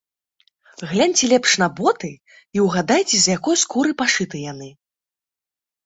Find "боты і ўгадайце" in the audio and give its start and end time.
1.81-3.15